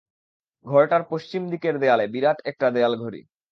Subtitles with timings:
[0.65, 3.21] ঘরটার পশ্চিমদিকের দেয়ালে বিরাট একটা দেয়ালঘড়ি।